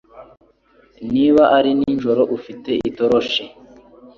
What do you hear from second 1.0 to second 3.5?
Niba ari nijoro ufite itoroshi,